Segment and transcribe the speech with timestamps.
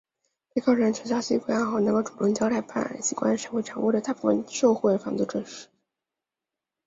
[0.51, 5.67] 被告人陈绍基归案后能够主动交代办案机关尚未掌握的大部分受贿犯罪事实。